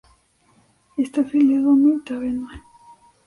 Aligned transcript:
Está 0.97 1.21
afiliada 1.21 1.69
a 1.71 1.75
Mint 1.75 2.09
Avenue. 2.09 2.55